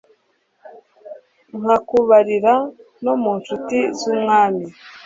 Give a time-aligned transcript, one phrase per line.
[1.59, 2.53] nkakubarira
[3.03, 4.65] no mu ncuti z'umwami